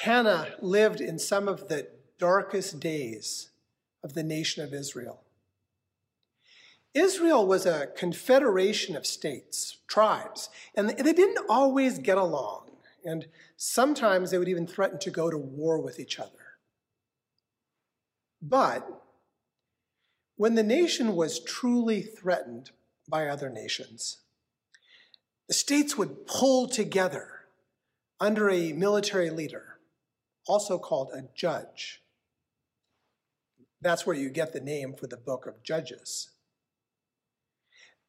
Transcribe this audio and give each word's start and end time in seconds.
Hannah 0.00 0.54
lived 0.62 1.02
in 1.02 1.18
some 1.18 1.46
of 1.46 1.68
the 1.68 1.86
darkest 2.18 2.80
days 2.80 3.50
of 4.02 4.14
the 4.14 4.22
nation 4.22 4.64
of 4.64 4.72
Israel. 4.72 5.20
Israel 6.94 7.46
was 7.46 7.66
a 7.66 7.88
confederation 7.98 8.96
of 8.96 9.04
states, 9.04 9.76
tribes, 9.86 10.48
and 10.74 10.88
they 10.88 11.12
didn't 11.12 11.44
always 11.50 11.98
get 11.98 12.16
along. 12.16 12.70
And 13.04 13.26
sometimes 13.58 14.30
they 14.30 14.38
would 14.38 14.48
even 14.48 14.66
threaten 14.66 14.98
to 15.00 15.10
go 15.10 15.30
to 15.30 15.36
war 15.36 15.78
with 15.78 16.00
each 16.00 16.18
other. 16.18 16.56
But 18.40 18.88
when 20.36 20.54
the 20.54 20.62
nation 20.62 21.14
was 21.14 21.40
truly 21.40 22.00
threatened 22.00 22.70
by 23.06 23.26
other 23.26 23.50
nations, 23.50 24.20
the 25.46 25.52
states 25.52 25.98
would 25.98 26.26
pull 26.26 26.68
together 26.68 27.40
under 28.18 28.48
a 28.48 28.72
military 28.72 29.28
leader, 29.28 29.69
also 30.46 30.78
called 30.78 31.10
a 31.12 31.24
judge. 31.34 32.02
That's 33.80 34.06
where 34.06 34.16
you 34.16 34.30
get 34.30 34.52
the 34.52 34.60
name 34.60 34.94
for 34.94 35.06
the 35.06 35.16
book 35.16 35.46
of 35.46 35.62
Judges. 35.62 36.30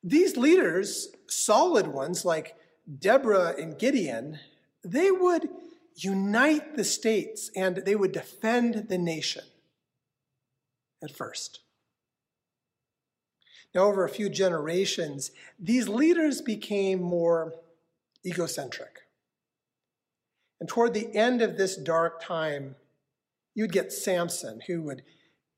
These 0.04 0.36
leaders, 0.36 1.10
solid 1.28 1.88
ones 1.88 2.26
like 2.26 2.56
Deborah 3.00 3.54
and 3.58 3.78
Gideon, 3.78 4.40
they 4.84 5.12
would 5.12 5.50
unite 5.96 6.76
the 6.76 6.84
states 6.84 7.52
and 7.56 7.78
they 7.78 7.96
would 7.96 8.12
defend 8.12 8.90
the 8.90 8.98
nation 8.98 9.44
at 11.04 11.16
first. 11.16 11.60
Now, 13.74 13.84
over 13.84 14.04
a 14.04 14.10
few 14.10 14.30
generations, 14.30 15.32
these 15.58 15.88
leaders 15.88 16.42
became 16.42 17.02
more 17.02 17.54
egocentric. 18.26 19.00
And 20.62 20.70
toward 20.70 20.94
the 20.94 21.14
end 21.16 21.42
of 21.42 21.58
this 21.58 21.76
dark 21.76 22.22
time, 22.24 22.76
you'd 23.56 23.72
get 23.72 23.92
Samson, 23.92 24.62
who 24.68 24.84
would 24.84 25.02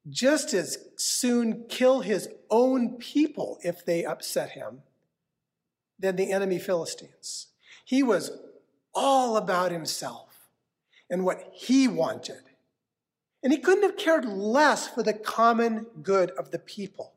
just 0.10 0.54
as 0.54 0.78
soon 0.96 1.66
kill 1.68 2.00
his 2.00 2.30
own 2.50 2.96
people 2.98 3.60
if 3.64 3.86
they 3.86 4.06
upset 4.06 4.52
him 4.52 4.82
than 6.00 6.16
the 6.16 6.32
enemy 6.32 6.58
Philistines. 6.58 7.48
He 7.84 8.02
was 8.02 8.32
all 8.96 9.36
about 9.36 9.74
himself 9.74 10.48
and 11.10 11.26
what 11.26 11.50
he 11.52 11.86
wanted. 11.86 12.44
And 13.44 13.52
he 13.52 13.60
couldn't 13.60 13.84
have 13.84 13.98
cared 13.98 14.24
less 14.24 14.88
for 14.88 15.04
the 15.04 15.14
common 15.14 15.86
good 16.02 16.32
of 16.32 16.52
the 16.52 16.60
people. 16.60 17.12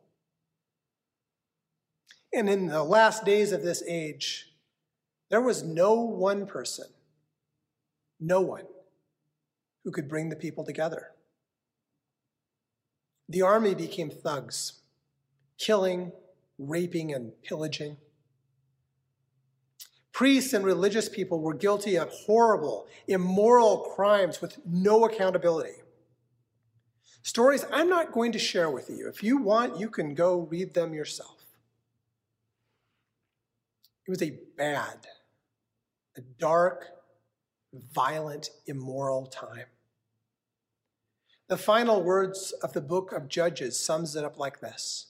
And 2.33 2.51
in 2.51 2.67
the 2.67 2.83
last 2.83 3.25
days 3.25 3.53
of 3.53 3.63
this 3.63 3.85
age, 3.87 4.51
there 5.31 5.41
was 5.41 5.63
no 5.63 5.95
one 5.95 6.47
person, 6.47 6.87
no 8.21 8.41
one, 8.41 8.65
who 9.85 9.91
could 9.91 10.09
bring 10.09 10.29
the 10.29 10.37
people 10.37 10.65
together. 10.65 11.13
The 13.29 13.43
army 13.43 13.75
became 13.75 14.11
thugs, 14.11 14.81
killing, 15.59 16.13
raping, 16.59 17.13
and 17.13 17.33
pillaging. 17.43 17.97
Priests 20.13 20.53
and 20.53 20.65
religious 20.65 21.09
people 21.09 21.41
were 21.41 21.55
guilty 21.55 21.97
of 21.97 22.09
horrible, 22.11 22.87
immoral 23.07 23.79
crimes 23.95 24.41
with 24.41 24.59
no 24.65 25.05
accountability. 25.05 25.83
Stories 27.23 27.67
I'm 27.73 27.89
not 27.89 28.13
going 28.13 28.33
to 28.33 28.39
share 28.39 28.71
with 28.71 28.89
you. 28.89 29.09
If 29.09 29.23
you 29.23 29.39
want, 29.39 29.79
you 29.79 29.91
can 29.91 30.15
go 30.15 30.41
read 30.51 30.75
them 30.75 30.95
yourself. 30.95 31.45
It 34.07 34.11
was 34.11 34.23
a 34.23 34.39
bad, 34.57 35.07
a 36.17 36.21
dark, 36.39 36.96
violent, 37.93 38.51
immoral 38.67 39.27
time. 39.27 39.67
The 41.49 41.57
final 41.57 42.03
words 42.03 42.53
of 42.63 42.73
the 42.73 42.81
book 42.81 43.13
of 43.13 43.29
Judges 43.29 43.79
sums 43.79 44.17
it 44.17 44.25
up 44.25 44.39
like 44.39 44.61
this. 44.61 45.07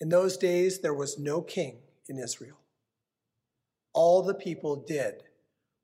In 0.00 0.08
those 0.08 0.36
days 0.36 0.80
there 0.80 0.94
was 0.94 1.18
no 1.18 1.42
king 1.42 1.78
in 2.08 2.18
Israel. 2.18 2.56
All 3.92 4.22
the 4.22 4.34
people 4.34 4.76
did 4.76 5.24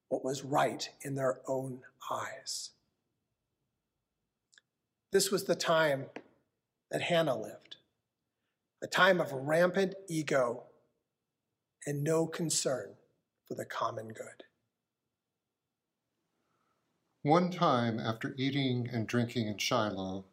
what 0.08 0.24
was 0.24 0.44
right 0.44 0.88
in 1.02 1.14
their 1.14 1.41
own 1.46 1.80
eyes. 2.10 2.70
This 5.12 5.30
was 5.30 5.44
the 5.44 5.54
time 5.54 6.06
that 6.91 7.02
Hannah 7.02 7.36
lived, 7.38 7.76
a 8.82 8.86
time 8.86 9.20
of 9.20 9.32
rampant 9.32 9.94
ego 10.08 10.64
and 11.86 12.02
no 12.02 12.26
concern 12.26 12.94
for 13.46 13.54
the 13.54 13.64
common 13.64 14.08
good. 14.08 14.44
One 17.26 17.50
time, 17.50 17.98
after 17.98 18.37
eating 18.38 18.88
and 18.92 19.04
drinking 19.04 19.48
in 19.48 19.59
Shiloh, 19.59 20.26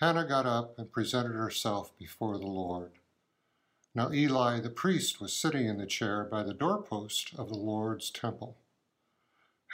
Hannah 0.00 0.26
got 0.26 0.46
up 0.46 0.76
and 0.80 0.90
presented 0.90 1.34
herself 1.34 1.96
before 1.96 2.38
the 2.38 2.48
Lord. 2.48 2.90
Now 3.94 4.10
Eli 4.10 4.58
the 4.58 4.68
priest 4.68 5.20
was 5.20 5.32
sitting 5.32 5.66
in 5.66 5.78
the 5.78 5.86
chair 5.86 6.24
by 6.24 6.42
the 6.42 6.52
doorpost 6.52 7.30
of 7.38 7.50
the 7.50 7.56
Lord's 7.56 8.10
temple. 8.10 8.56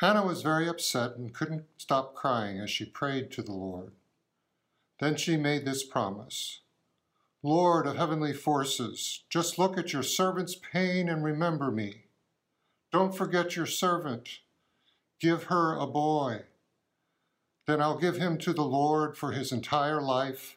Hannah 0.00 0.26
was 0.26 0.42
very 0.42 0.68
upset 0.68 1.16
and 1.16 1.32
couldn't 1.32 1.64
stop 1.78 2.14
crying 2.14 2.60
as 2.60 2.68
she 2.68 2.84
prayed 2.84 3.30
to 3.30 3.42
the 3.42 3.54
Lord. 3.54 3.92
Then 5.00 5.16
she 5.16 5.38
made 5.38 5.64
this 5.64 5.82
promise 5.82 6.60
Lord 7.42 7.86
of 7.86 7.96
heavenly 7.96 8.34
forces, 8.34 9.24
just 9.30 9.58
look 9.58 9.78
at 9.78 9.94
your 9.94 10.02
servant's 10.02 10.56
pain 10.56 11.08
and 11.08 11.24
remember 11.24 11.70
me. 11.70 12.02
Don't 12.92 13.16
forget 13.16 13.56
your 13.56 13.64
servant. 13.64 14.40
Give 15.18 15.44
her 15.44 15.74
a 15.74 15.86
boy 15.86 16.42
then 17.66 17.80
I'll 17.80 17.98
give 17.98 18.16
him 18.16 18.38
to 18.38 18.52
the 18.52 18.64
Lord 18.64 19.16
for 19.16 19.32
his 19.32 19.52
entire 19.52 20.00
life. 20.00 20.56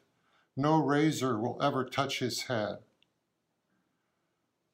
No 0.56 0.78
razor 0.78 1.40
will 1.40 1.62
ever 1.62 1.84
touch 1.84 2.20
his 2.20 2.44
head. 2.44 2.78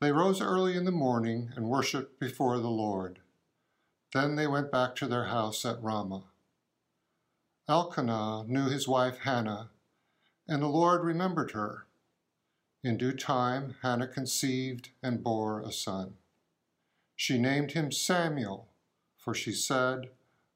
They 0.01 0.11
rose 0.11 0.41
early 0.41 0.75
in 0.75 0.85
the 0.85 0.91
morning 0.91 1.51
and 1.55 1.69
worshipped 1.69 2.19
before 2.19 2.59
the 2.59 2.69
Lord. 2.69 3.19
Then 4.13 4.35
they 4.35 4.47
went 4.47 4.71
back 4.71 4.95
to 4.97 5.07
their 5.07 5.25
house 5.25 5.65
at 5.65 5.81
Ramah. 5.81 6.25
Elkanah 7.67 8.43
knew 8.47 8.69
his 8.69 8.87
wife 8.87 9.19
Hannah, 9.19 9.69
and 10.47 10.61
the 10.61 10.67
Lord 10.67 11.03
remembered 11.03 11.51
her. 11.51 11.85
In 12.83 12.97
due 12.97 13.13
time, 13.13 13.75
Hannah 13.81 14.07
conceived 14.07 14.89
and 15.01 15.23
bore 15.23 15.61
a 15.61 15.71
son. 15.71 16.15
She 17.15 17.39
named 17.39 17.71
him 17.71 17.91
Samuel, 17.91 18.67
for 19.17 19.33
she 19.33 19.53
said, 19.53 20.09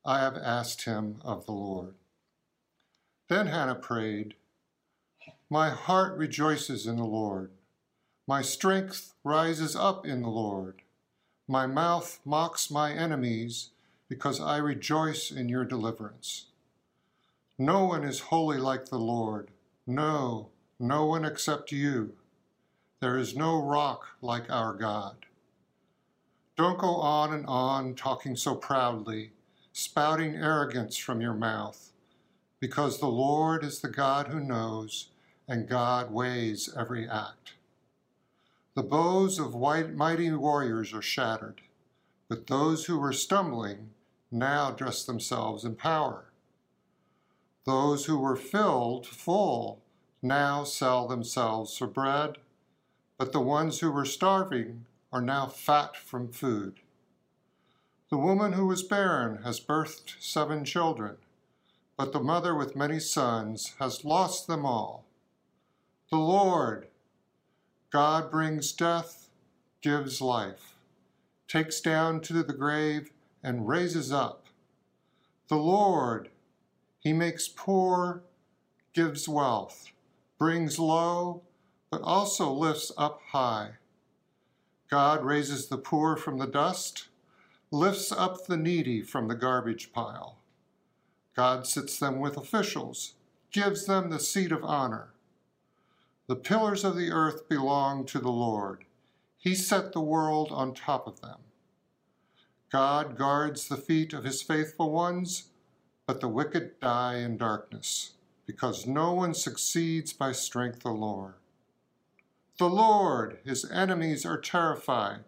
I 0.10 0.22
have 0.22 0.38
asked 0.38 0.86
him 0.86 1.22
of 1.24 1.46
the 1.46 1.52
Lord. 1.52 1.94
Then 3.28 3.46
Hannah 3.46 3.76
prayed, 3.76 4.34
My 5.52 5.70
heart 5.70 6.18
rejoices 6.18 6.88
in 6.88 6.96
the 6.96 7.06
Lord. 7.06 7.52
My 8.26 8.42
strength 8.42 9.14
rises 9.24 9.76
up 9.76 10.08
in 10.08 10.24
the 10.24 10.30
Lord. 10.30 10.82
My 11.48 11.68
mouth 11.68 12.20
mocks 12.26 12.72
my 12.72 12.92
enemies 12.92 13.70
because 14.08 14.42
I 14.42 14.58
rejoice 14.58 15.30
in 15.30 15.48
your 15.48 15.64
deliverance. 15.64 16.48
No 17.60 17.86
one 17.86 18.04
is 18.04 18.32
holy 18.32 18.58
like 18.58 18.86
the 18.86 18.98
Lord. 18.98 19.52
No, 19.86 20.50
no 20.80 21.06
one 21.06 21.24
except 21.24 21.72
you. 21.72 22.14
There 23.00 23.20
is 23.20 23.36
no 23.36 23.62
rock 23.62 24.08
like 24.24 24.50
our 24.50 24.74
God. 24.74 25.28
Don't 26.58 26.80
go 26.80 26.96
on 26.96 27.32
and 27.32 27.46
on 27.46 27.94
talking 27.94 28.36
so 28.36 28.56
proudly 28.56 29.34
spouting 29.72 30.36
arrogance 30.36 30.98
from 30.98 31.22
your 31.22 31.34
mouth, 31.34 31.92
because 32.60 33.00
the 33.00 33.08
Lord 33.08 33.64
is 33.64 33.80
the 33.80 33.90
God 33.90 34.28
who 34.28 34.40
knows, 34.40 35.10
and 35.48 35.68
God 35.68 36.12
weighs 36.12 36.70
every 36.78 37.08
act. 37.08 37.54
The 38.76 38.84
bows 38.84 39.40
of 39.40 39.56
white, 39.56 39.94
mighty 39.94 40.32
warriors 40.32 40.94
are 40.94 41.02
shattered, 41.02 41.62
but 42.28 42.48
those 42.48 42.86
who 42.86 43.00
were 43.00 43.14
stumbling 43.14 43.90
now 44.32 44.72
dress 44.72 45.04
themselves 45.04 45.66
in 45.66 45.76
power. 45.76 46.26
Those 47.66 48.06
who 48.06 48.18
were 48.18 48.36
filled 48.36 49.06
full 49.08 49.82
now 50.22 50.64
sell 50.64 51.08
themselves 51.08 51.78
for 51.78 51.88
bread, 51.88 52.38
but 53.18 53.32
the 53.32 53.40
ones 53.40 53.80
who 53.80 53.92
were 53.92 54.06
starving 54.06 54.86
are 55.12 55.22
now 55.22 55.48
fat 55.48 55.98
from 55.98 56.32
food. 56.32 56.80
The 58.10 58.18
woman 58.18 58.54
who 58.54 58.66
was 58.66 58.82
barren 58.82 59.44
has 59.44 59.60
birthed 59.60 60.16
seven 60.20 60.66
children, 60.66 61.18
but 61.96 62.12
the 62.12 62.20
mother 62.20 62.56
with 62.56 62.76
many 62.76 63.00
sons 63.00 63.76
has 63.78 64.04
lost 64.04 64.48
them 64.48 64.66
all. 64.66 65.06
The 66.10 66.18
Lord, 66.18 66.88
God 67.92 68.32
brings 68.32 68.74
death, 68.74 69.30
gives 69.84 70.22
life, 70.22 70.74
takes 71.48 71.82
down 71.82 72.22
to 72.22 72.42
the 72.42 72.54
grave, 72.54 73.12
and 73.44 73.68
raises 73.68 74.12
up. 74.12 74.48
The 75.48 75.58
Lord, 75.58 76.30
He 77.00 77.14
makes 77.14 77.48
poor, 77.48 78.24
gives 78.92 79.30
wealth, 79.30 79.92
brings 80.40 80.80
low, 80.80 81.44
but 81.92 82.02
also 82.02 82.52
lifts 82.52 82.92
up 82.98 83.22
high. 83.28 83.74
God 84.90 85.24
raises 85.24 85.68
the 85.68 85.78
poor 85.78 86.18
from 86.18 86.40
the 86.40 86.48
dust 86.48 87.09
lifts 87.72 88.12
up 88.12 88.46
the 88.46 88.58
needy 88.58 89.02
from 89.02 89.28
the 89.28 89.36
garbage 89.36 89.94
pile. 89.94 90.38
God 91.36 91.68
sits 91.68 92.00
them 92.00 92.20
with 92.20 92.36
officials, 92.36 93.14
gives 93.52 93.86
them 93.86 94.10
the 94.10 94.20
seat 94.20 94.52
of 94.52 94.64
honor. 94.64 95.14
The 96.28 96.36
pillars 96.36 96.84
of 96.84 96.96
the 96.96 97.12
earth 97.12 97.48
belong 97.48 98.06
to 98.08 98.20
the 98.20 98.32
Lord. 98.32 98.86
He 99.38 99.56
set 99.56 99.94
the 99.94 100.02
world 100.02 100.50
on 100.52 100.74
top 100.74 101.08
of 101.08 101.22
them. 101.22 101.40
God 102.72 103.18
guards 103.18 103.68
the 103.68 103.78
feet 103.78 104.14
of 104.14 104.24
his 104.24 104.42
faithful 104.42 104.92
ones, 104.92 105.50
but 106.06 106.22
the 106.22 106.28
wicked 106.28 106.80
die 106.80 107.18
in 107.18 107.38
darkness, 107.38 108.12
because 108.46 108.86
no 108.86 109.14
one 109.14 109.34
succeeds 109.34 110.12
by 110.12 110.32
strength 110.32 110.86
alone. 110.86 111.34
The 112.58 112.70
Lord, 112.70 113.40
his 113.46 113.70
enemies 113.72 114.26
are 114.26 114.40
terrified. 114.40 115.24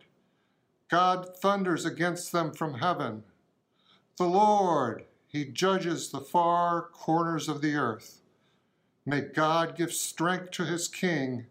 God 0.91 1.37
thunders 1.37 1.85
against 1.85 2.33
them 2.33 2.51
from 2.51 2.75
heaven. 2.75 3.23
The 4.17 4.25
Lord, 4.25 5.05
he 5.25 5.45
judges 5.45 6.11
the 6.11 6.19
far 6.19 6.81
corners 6.81 7.47
of 7.47 7.61
the 7.61 7.75
earth. 7.75 8.21
May 9.05 9.21
God 9.21 9.77
give 9.77 9.93
strength 9.93 10.51
to 10.51 10.65
his 10.65 10.89
king 10.89 11.45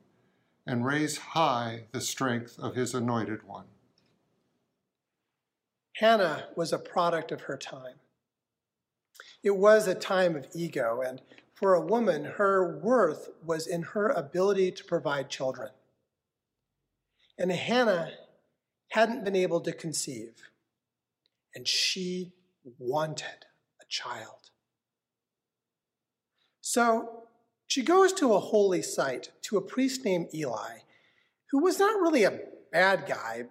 and 0.67 0.85
raise 0.85 1.17
high 1.17 1.85
the 1.91 2.03
strength 2.03 2.59
of 2.59 2.75
his 2.75 2.95
anointed 2.95 3.43
one. 3.45 3.65
Hannah 5.97 6.49
was 6.55 6.73
a 6.73 6.79
product 6.79 7.33
of 7.33 7.43
her 7.43 7.57
time. 7.57 7.97
It 9.43 9.57
was 9.57 9.87
a 9.87 9.95
time 9.95 10.37
of 10.37 10.47
ego, 10.55 11.01
and 11.01 11.23
for 11.55 11.73
a 11.73 11.81
woman, 11.81 12.25
her 12.25 12.79
worth 12.79 13.31
was 13.45 13.67
in 13.67 13.83
her 13.83 14.11
ability 14.11 14.73
to 14.73 14.85
provide 14.85 15.31
children. 15.31 15.71
And 17.39 17.51
Hannah 17.51 18.13
hadn't 18.91 19.25
been 19.25 19.37
able 19.37 19.61
to 19.61 19.73
conceive, 19.73 20.35
and 21.55 21.67
she 21.67 22.33
wanted 22.79 23.47
a 23.81 23.85
child. 23.89 24.51
So 26.61 27.25
she 27.67 27.83
goes 27.83 28.13
to 28.15 28.35
a 28.35 28.41
holy 28.41 28.83
site 28.83 29.31
to 29.43 29.57
a 29.57 29.63
priest 29.63 30.05
named 30.05 30.35
Eli, 30.35 30.79
who 31.51 31.63
was 31.63 31.79
not 31.79 32.01
really 32.01 32.25
a 32.25 32.41
bad 32.73 33.07
guy, 33.07 33.45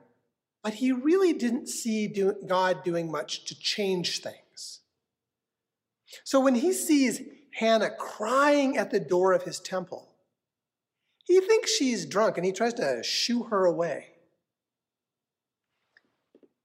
but 0.61 0.75
he 0.75 0.91
really 0.91 1.33
didn't 1.33 1.67
see 1.67 2.07
do 2.07 2.35
God 2.45 2.83
doing 2.83 3.09
much 3.09 3.45
to 3.45 3.59
change 3.59 4.21
things. 4.21 4.81
So 6.23 6.39
when 6.39 6.55
he 6.55 6.73
sees 6.73 7.21
Hannah 7.53 7.91
crying 7.91 8.77
at 8.77 8.91
the 8.91 8.99
door 8.99 9.33
of 9.33 9.43
his 9.43 9.59
temple, 9.59 10.09
he 11.25 11.39
thinks 11.39 11.71
she's 11.71 12.05
drunk 12.05 12.37
and 12.37 12.45
he 12.45 12.51
tries 12.51 12.73
to 12.75 13.01
shoo 13.03 13.43
her 13.43 13.65
away. 13.65 14.07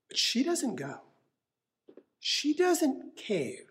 But 0.09 0.19
she 0.19 0.43
doesn't 0.43 0.77
go. 0.77 1.01
She 2.21 2.55
doesn't 2.55 3.17
cave. 3.17 3.67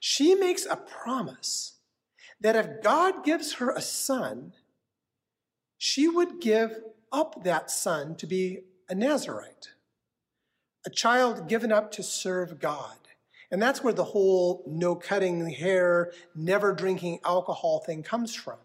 She 0.00 0.34
makes 0.34 0.64
a 0.64 0.76
promise 0.76 1.74
that 2.40 2.56
if 2.56 2.82
God 2.82 3.24
gives 3.24 3.54
her 3.54 3.70
a 3.70 3.82
son, 3.82 4.54
she 5.76 6.08
would 6.08 6.40
give 6.40 6.80
up 7.12 7.44
that 7.44 7.70
son 7.70 8.14
to 8.16 8.26
be 8.26 8.60
a 8.88 8.94
Nazarite, 8.94 9.70
a 10.86 10.90
child 10.90 11.48
given 11.48 11.70
up 11.70 11.92
to 11.92 12.02
serve 12.02 12.60
God. 12.60 12.96
And 13.50 13.60
that's 13.60 13.82
where 13.82 13.92
the 13.92 14.04
whole 14.04 14.62
no 14.66 14.94
cutting 14.94 15.50
hair, 15.50 16.12
never 16.34 16.72
drinking 16.72 17.20
alcohol 17.24 17.80
thing 17.80 18.02
comes 18.02 18.34
from. 18.34 18.58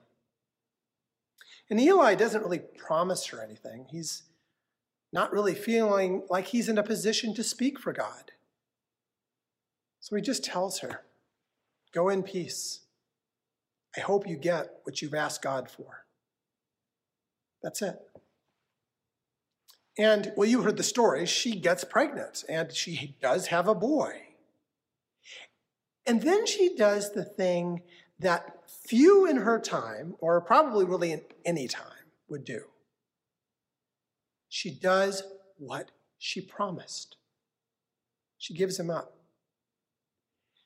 And 1.70 1.80
Eli 1.80 2.16
doesn't 2.16 2.44
really 2.44 2.60
promise 2.60 3.26
her 3.28 3.42
anything. 3.42 3.88
He's 3.90 4.24
not 5.16 5.32
really 5.32 5.56
feeling 5.56 6.24
like 6.30 6.48
he's 6.48 6.68
in 6.68 6.78
a 6.78 6.84
position 6.84 7.34
to 7.34 7.44
speak 7.44 7.80
for 7.80 7.94
God. 7.94 8.34
So 10.02 10.16
he 10.16 10.22
just 10.22 10.44
tells 10.44 10.80
her, 10.80 11.02
Go 11.94 12.10
in 12.10 12.22
peace. 12.22 12.82
I 13.96 14.02
hope 14.02 14.28
you 14.28 14.36
get 14.36 14.82
what 14.84 15.02
you've 15.02 15.14
asked 15.14 15.42
God 15.42 15.72
for. 15.72 16.04
That's 17.64 17.82
it. 17.82 17.98
And, 19.98 20.34
well, 20.36 20.50
you 20.50 20.62
heard 20.64 20.76
the 20.76 20.84
story. 20.84 21.26
She 21.26 21.58
gets 21.58 21.86
pregnant 21.86 22.44
and 22.50 22.74
she 22.74 23.16
does 23.22 23.48
have 23.48 23.70
a 23.70 23.74
boy. 23.74 24.24
And 26.06 26.22
then 26.22 26.46
she 26.46 26.76
does 26.76 27.14
the 27.14 27.24
thing 27.24 27.82
that 28.20 28.70
few 28.70 29.26
in 29.26 29.38
her 29.38 29.60
time, 29.60 30.16
or 30.20 30.42
probably 30.42 30.84
really 30.84 31.14
in 31.14 31.22
any 31.46 31.70
time, 31.70 32.12
would 32.28 32.44
do. 32.44 32.66
She 34.50 34.72
does 34.72 35.24
what 35.58 35.92
she 36.18 36.42
promised. 36.42 37.18
She 38.38 38.54
gives 38.54 38.80
him 38.80 38.90
up. 38.90 39.18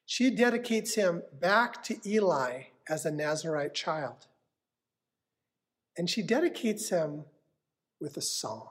She 0.05 0.31
dedicates 0.31 0.95
him 0.95 1.21
back 1.39 1.83
to 1.83 1.97
Eli 2.05 2.63
as 2.87 3.05
a 3.05 3.11
Nazarite 3.11 3.75
child. 3.75 4.27
And 5.97 6.09
she 6.09 6.21
dedicates 6.21 6.89
him 6.89 7.25
with 7.99 8.17
a 8.17 8.21
song 8.21 8.69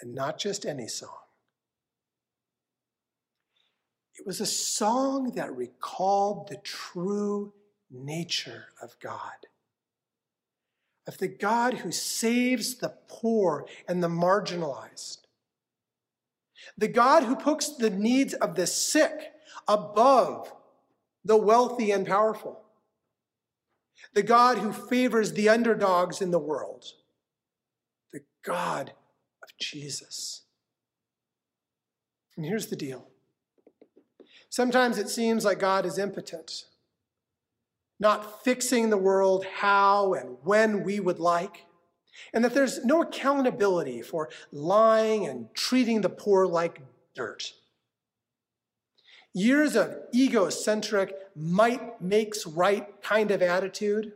and 0.00 0.14
not 0.14 0.38
just 0.38 0.66
any 0.66 0.88
song. 0.88 1.16
It 4.18 4.26
was 4.26 4.40
a 4.40 4.46
song 4.46 5.32
that 5.36 5.54
recalled 5.56 6.48
the 6.48 6.58
true 6.58 7.54
nature 7.90 8.66
of 8.82 8.98
God. 9.00 9.46
Of 11.06 11.18
the 11.18 11.28
God 11.28 11.74
who 11.74 11.90
saves 11.90 12.76
the 12.76 12.94
poor 13.08 13.66
and 13.88 14.02
the 14.02 14.08
marginalized. 14.08 15.18
The 16.76 16.88
God 16.88 17.24
who 17.24 17.36
puts 17.36 17.76
the 17.76 17.90
needs 17.90 18.34
of 18.34 18.54
the 18.54 18.66
sick 18.66 19.32
above 19.66 20.52
the 21.24 21.36
wealthy 21.36 21.90
and 21.90 22.06
powerful. 22.06 22.62
The 24.14 24.22
God 24.22 24.58
who 24.58 24.72
favors 24.72 25.32
the 25.32 25.48
underdogs 25.48 26.20
in 26.20 26.30
the 26.30 26.38
world. 26.38 26.84
The 28.12 28.20
God 28.42 28.92
of 29.42 29.48
Jesus. 29.58 30.42
And 32.36 32.46
here's 32.46 32.68
the 32.68 32.76
deal 32.76 33.06
sometimes 34.48 34.98
it 34.98 35.08
seems 35.08 35.44
like 35.44 35.58
God 35.58 35.84
is 35.84 35.98
impotent, 35.98 36.64
not 38.00 38.42
fixing 38.42 38.90
the 38.90 38.96
world 38.96 39.44
how 39.44 40.14
and 40.14 40.38
when 40.42 40.82
we 40.82 40.98
would 40.98 41.20
like, 41.20 41.66
and 42.32 42.44
that 42.44 42.54
there's 42.54 42.84
no 42.84 43.02
accountability 43.02 44.02
for 44.02 44.28
lying 44.50 45.26
and 45.26 45.54
treating 45.54 46.00
the 46.00 46.08
poor 46.08 46.46
like 46.46 46.80
dirt. 47.14 47.52
Years 49.32 49.76
of 49.76 49.96
egocentric, 50.12 51.14
might 51.36 52.02
makes 52.02 52.46
right 52.46 53.00
kind 53.02 53.30
of 53.30 53.42
attitude. 53.42 54.12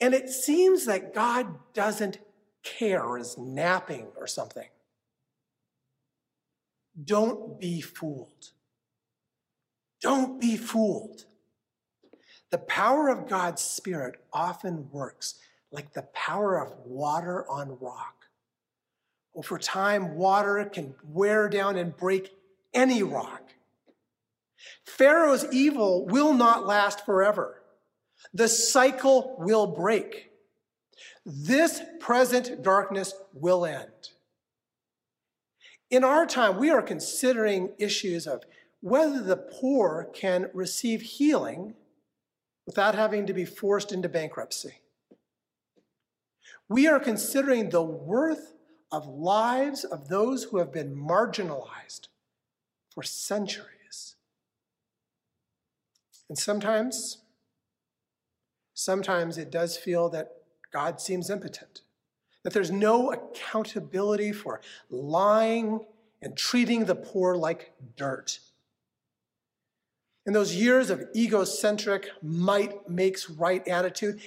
And 0.00 0.14
it 0.14 0.28
seems 0.28 0.86
that 0.86 1.14
God 1.14 1.58
doesn't 1.74 2.18
care, 2.62 3.16
is 3.16 3.36
napping 3.38 4.08
or 4.16 4.26
something. 4.26 4.68
Don't 7.02 7.60
be 7.60 7.80
fooled. 7.80 8.52
Don't 10.00 10.40
be 10.40 10.56
fooled. 10.56 11.24
The 12.50 12.58
power 12.58 13.08
of 13.08 13.28
God's 13.28 13.62
Spirit 13.62 14.20
often 14.32 14.88
works 14.90 15.34
like 15.72 15.92
the 15.92 16.02
power 16.14 16.60
of 16.60 16.72
water 16.84 17.48
on 17.50 17.78
rock. 17.80 18.26
Over 19.34 19.58
time, 19.58 20.14
water 20.16 20.64
can 20.64 20.94
wear 21.04 21.48
down 21.48 21.76
and 21.76 21.96
break 21.96 22.32
any 22.72 23.02
rock. 23.02 23.42
Pharaoh's 24.84 25.44
evil 25.52 26.06
will 26.06 26.32
not 26.32 26.66
last 26.66 27.04
forever. 27.04 27.62
The 28.32 28.48
cycle 28.48 29.36
will 29.38 29.66
break. 29.66 30.30
This 31.24 31.82
present 32.00 32.62
darkness 32.62 33.12
will 33.34 33.66
end. 33.66 34.10
In 35.90 36.04
our 36.04 36.26
time, 36.26 36.58
we 36.58 36.70
are 36.70 36.82
considering 36.82 37.72
issues 37.78 38.26
of 38.26 38.44
whether 38.80 39.20
the 39.20 39.36
poor 39.36 40.08
can 40.14 40.50
receive 40.54 41.02
healing 41.02 41.74
without 42.66 42.94
having 42.94 43.26
to 43.26 43.32
be 43.32 43.44
forced 43.44 43.92
into 43.92 44.08
bankruptcy. 44.08 44.80
We 46.68 46.88
are 46.88 46.98
considering 46.98 47.70
the 47.70 47.82
worth 47.82 48.52
of 48.90 49.06
lives 49.06 49.84
of 49.84 50.08
those 50.08 50.44
who 50.44 50.58
have 50.58 50.72
been 50.72 50.94
marginalized 50.94 52.08
for 52.92 53.02
centuries. 53.02 54.16
And 56.28 56.36
sometimes, 56.36 57.18
sometimes 58.74 59.38
it 59.38 59.50
does 59.50 59.76
feel 59.76 60.08
that 60.10 60.32
God 60.72 61.00
seems 61.00 61.30
impotent 61.30 61.82
that 62.46 62.52
there's 62.52 62.70
no 62.70 63.10
accountability 63.10 64.30
for 64.30 64.60
lying 64.88 65.80
and 66.22 66.36
treating 66.36 66.84
the 66.84 66.94
poor 66.94 67.34
like 67.34 67.72
dirt. 67.96 68.38
In 70.26 70.32
those 70.32 70.54
years 70.54 70.90
of 70.90 71.04
egocentric, 71.14 72.08
might 72.22 72.88
makes 72.88 73.30
right 73.30 73.66
attitude, 73.68 74.20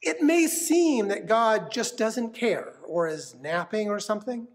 it 0.00 0.22
may 0.22 0.46
seem 0.46 1.08
that 1.08 1.26
God 1.26 1.72
just 1.72 1.98
doesn't 1.98 2.32
care 2.32 2.74
or 2.86 3.08
is 3.08 3.34
napping 3.34 3.88
or 3.88 3.98
something. 3.98 4.46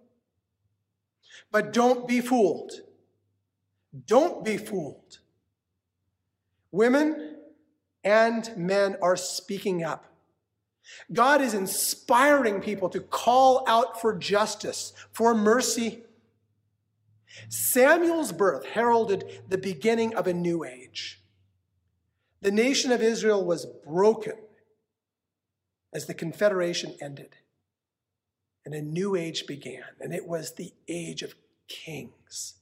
But 1.51 1.73
don't 1.73 2.07
be 2.07 2.21
fooled. 2.21 2.71
Don't 4.05 4.45
be 4.45 4.57
fooled. 4.57 5.19
Women 6.71 7.37
and 8.03 8.49
men 8.55 8.95
are 9.01 9.17
speaking 9.17 9.83
up. 9.83 10.05
God 11.11 11.41
is 11.41 11.53
inspiring 11.53 12.61
people 12.61 12.89
to 12.89 13.01
call 13.01 13.65
out 13.67 13.99
for 14.01 14.17
justice, 14.17 14.93
for 15.11 15.35
mercy. 15.35 16.03
Samuel's 17.49 18.31
birth 18.31 18.65
heralded 18.65 19.41
the 19.47 19.57
beginning 19.57 20.15
of 20.15 20.27
a 20.27 20.33
new 20.33 20.63
age. 20.63 21.21
The 22.41 22.51
nation 22.51 22.91
of 22.91 23.01
Israel 23.01 23.45
was 23.45 23.65
broken 23.65 24.35
as 25.93 26.05
the 26.05 26.13
Confederation 26.13 26.95
ended 27.01 27.35
and 28.65 28.73
a 28.73 28.81
new 28.81 29.15
age 29.15 29.47
began, 29.47 29.83
and 29.99 30.13
it 30.13 30.27
was 30.27 30.53
the 30.53 30.73
age 30.87 31.23
of 31.23 31.35
kings. 31.67 32.55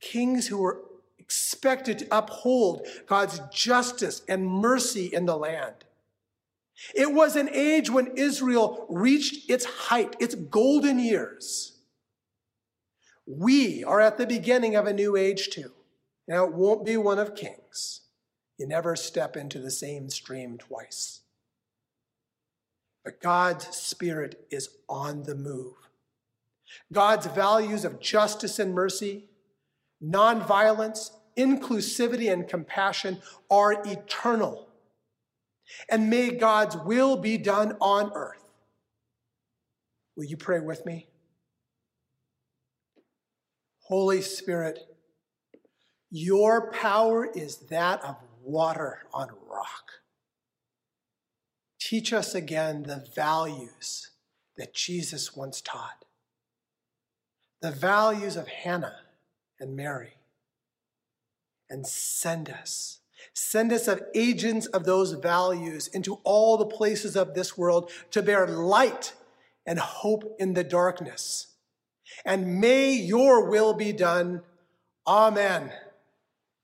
Kings 0.00 0.48
who 0.48 0.58
were 0.58 0.82
expected 1.18 1.98
to 1.98 2.06
uphold 2.10 2.86
God's 3.06 3.40
justice 3.52 4.22
and 4.28 4.46
mercy 4.46 5.06
in 5.12 5.26
the 5.26 5.36
land. 5.36 5.84
It 6.94 7.12
was 7.12 7.34
an 7.34 7.48
age 7.52 7.90
when 7.90 8.16
Israel 8.16 8.86
reached 8.88 9.50
its 9.50 9.64
height, 9.64 10.16
its 10.20 10.34
golden 10.34 10.98
years. 10.98 11.77
We 13.30 13.84
are 13.84 14.00
at 14.00 14.16
the 14.16 14.26
beginning 14.26 14.74
of 14.74 14.86
a 14.86 14.92
new 14.92 15.14
age 15.14 15.50
too. 15.50 15.72
Now, 16.26 16.44
it 16.44 16.54
won't 16.54 16.86
be 16.86 16.96
one 16.96 17.18
of 17.18 17.34
kings. 17.34 18.00
You 18.56 18.66
never 18.66 18.96
step 18.96 19.36
into 19.36 19.58
the 19.58 19.70
same 19.70 20.08
stream 20.08 20.56
twice. 20.56 21.20
But 23.04 23.20
God's 23.20 23.66
Spirit 23.76 24.46
is 24.50 24.70
on 24.88 25.24
the 25.24 25.34
move. 25.34 25.74
God's 26.90 27.26
values 27.26 27.84
of 27.84 28.00
justice 28.00 28.58
and 28.58 28.74
mercy, 28.74 29.26
nonviolence, 30.02 31.10
inclusivity, 31.36 32.32
and 32.32 32.48
compassion 32.48 33.20
are 33.50 33.72
eternal. 33.86 34.68
And 35.90 36.08
may 36.08 36.30
God's 36.30 36.76
will 36.76 37.16
be 37.16 37.36
done 37.36 37.76
on 37.80 38.10
earth. 38.14 38.44
Will 40.16 40.24
you 40.24 40.38
pray 40.38 40.60
with 40.60 40.86
me? 40.86 41.07
Holy 43.88 44.20
Spirit, 44.20 44.80
your 46.10 46.70
power 46.72 47.24
is 47.24 47.56
that 47.70 48.04
of 48.04 48.16
water 48.42 48.98
on 49.14 49.30
rock. 49.50 49.92
Teach 51.80 52.12
us 52.12 52.34
again 52.34 52.82
the 52.82 53.06
values 53.16 54.10
that 54.58 54.74
Jesus 54.74 55.34
once 55.34 55.62
taught, 55.62 56.04
the 57.62 57.70
values 57.70 58.36
of 58.36 58.46
Hannah 58.46 58.96
and 59.58 59.74
Mary. 59.74 60.16
And 61.70 61.86
send 61.86 62.50
us. 62.50 63.00
Send 63.32 63.72
us 63.72 63.88
of 63.88 64.02
agents 64.14 64.66
of 64.66 64.84
those 64.84 65.12
values 65.12 65.88
into 65.88 66.20
all 66.24 66.58
the 66.58 66.66
places 66.66 67.16
of 67.16 67.32
this 67.32 67.56
world 67.56 67.90
to 68.10 68.22
bear 68.22 68.46
light 68.46 69.14
and 69.64 69.78
hope 69.78 70.36
in 70.38 70.52
the 70.52 70.64
darkness. 70.64 71.54
And 72.24 72.60
may 72.60 72.92
your 72.92 73.48
will 73.48 73.74
be 73.74 73.92
done. 73.92 74.42
Amen. 75.06 75.72